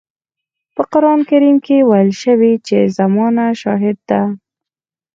[0.75, 4.21] په قرآن کريم کې ويل شوي چې زمانه شاهده ده.